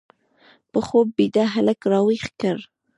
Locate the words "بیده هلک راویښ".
1.17-2.25